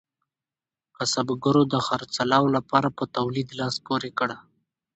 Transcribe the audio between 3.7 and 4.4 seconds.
پورې کړ.